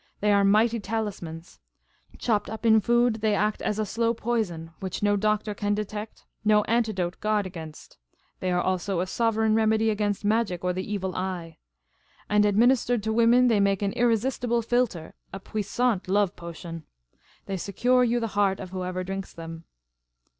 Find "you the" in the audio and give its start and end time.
18.03-18.29